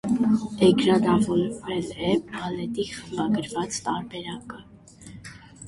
[0.67, 4.67] Էկրանավորվել է բալետի խմբագրված տարբերակը։